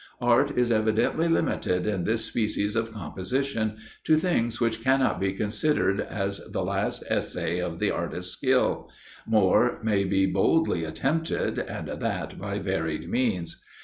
Art 0.19 0.57
is 0.57 0.71
evidently 0.71 1.27
limited 1.27 1.85
in 1.85 2.05
this 2.05 2.25
species 2.25 2.75
of 2.75 2.91
composition, 2.91 3.77
to 4.03 4.17
things 4.17 4.59
which 4.59 4.81
cannot 4.83 5.19
be 5.19 5.31
considered 5.31 5.99
as 6.01 6.39
the 6.49 6.63
last 6.63 7.03
essay 7.07 7.59
of 7.59 7.77
the 7.77 7.91
artist's 7.91 8.33
skill 8.33 8.89
more 9.27 9.77
may 9.83 10.03
be 10.03 10.25
boldly 10.25 10.85
attempted, 10.85 11.59
and 11.59 11.87
that 12.01 12.39
by 12.39 12.57
varied 12.57 13.11
means. 13.11 13.63